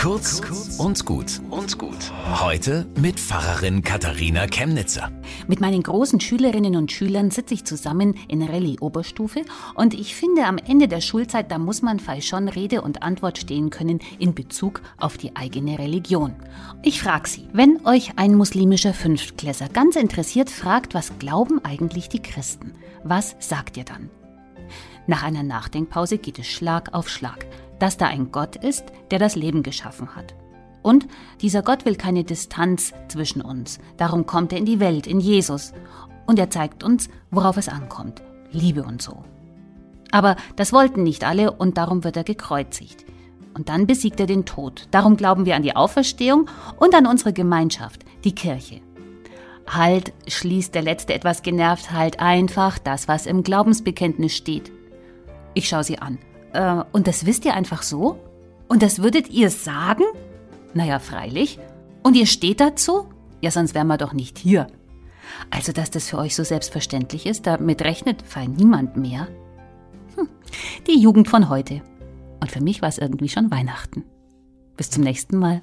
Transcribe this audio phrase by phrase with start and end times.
[0.00, 0.40] Kurz
[0.78, 2.10] und gut und gut.
[2.40, 5.12] Heute mit Pfarrerin Katharina Chemnitzer.
[5.46, 9.42] Mit meinen großen Schülerinnen und Schülern sitze ich zusammen in Rallye Oberstufe
[9.74, 13.36] und ich finde, am Ende der Schulzeit, da muss man fei schon Rede und Antwort
[13.36, 16.34] stehen können in Bezug auf die eigene Religion.
[16.82, 22.22] Ich frage Sie, wenn euch ein muslimischer Fünftklässer ganz interessiert fragt, was glauben eigentlich die
[22.22, 22.72] Christen?
[23.04, 24.08] Was sagt ihr dann?
[25.06, 27.44] Nach einer Nachdenkpause geht es Schlag auf Schlag
[27.80, 30.34] dass da ein Gott ist, der das Leben geschaffen hat.
[30.82, 31.06] Und
[31.40, 33.80] dieser Gott will keine Distanz zwischen uns.
[33.96, 35.72] Darum kommt er in die Welt, in Jesus.
[36.26, 38.22] Und er zeigt uns, worauf es ankommt.
[38.52, 39.24] Liebe und so.
[40.10, 43.04] Aber das wollten nicht alle und darum wird er gekreuzigt.
[43.54, 44.86] Und dann besiegt er den Tod.
[44.90, 48.80] Darum glauben wir an die Auferstehung und an unsere Gemeinschaft, die Kirche.
[49.66, 54.72] Halt, schließt der Letzte etwas genervt, halt einfach das, was im Glaubensbekenntnis steht.
[55.54, 56.18] Ich schaue sie an.
[56.52, 58.18] Äh, und das wisst ihr einfach so?
[58.68, 60.04] Und das würdet ihr sagen?
[60.74, 61.58] Naja, freilich.
[62.02, 63.06] Und ihr steht dazu?
[63.40, 64.66] Ja, sonst wären wir doch nicht hier.
[65.50, 69.28] Also, dass das für euch so selbstverständlich ist, damit rechnet fein niemand mehr.
[70.16, 70.28] Hm,
[70.86, 71.82] die Jugend von heute.
[72.40, 74.04] Und für mich war es irgendwie schon Weihnachten.
[74.76, 75.62] Bis zum nächsten Mal.